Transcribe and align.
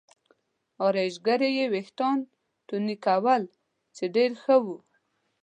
ارایشګرې 0.83 1.49
یې 1.57 1.65
وریښتان 1.71 2.17
تورنۍ 2.67 2.97
کول 3.05 3.41
چې 3.95 4.03
ډېر 4.15 4.31
ښه 4.41 4.55
و. 4.63 4.65